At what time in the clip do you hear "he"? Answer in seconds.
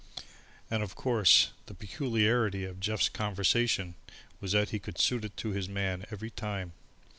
4.71-4.79